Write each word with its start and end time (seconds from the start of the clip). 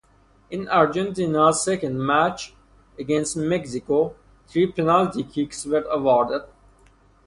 In 0.49 0.67
Argentina's 0.67 1.63
second 1.63 2.03
match, 2.03 2.55
against 2.97 3.37
Mexico, 3.37 4.15
three 4.47 4.71
penalty 4.71 5.21
kicks 5.21 5.63
were 5.67 5.83
awarded. 5.83 6.41